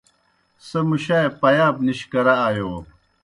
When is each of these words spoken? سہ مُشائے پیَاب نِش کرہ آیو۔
سہ 0.67 0.79
مُشائے 0.89 1.27
پیَاب 1.39 1.75
نِش 1.85 1.99
کرہ 2.11 2.35
آیو۔ 2.47 2.71